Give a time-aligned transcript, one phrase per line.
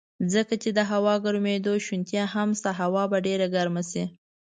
[0.33, 4.03] ځکه چې د هوا ګرمېدو شونتیا هم شته، هوا به ډېره ګرمه شي.